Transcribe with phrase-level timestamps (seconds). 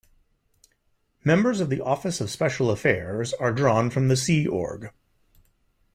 [1.23, 4.89] Members of the Office of Special Affairs are drawn from the Sea Org.